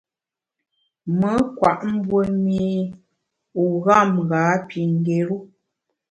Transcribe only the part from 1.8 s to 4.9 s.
mbue mî u gham ghâ pi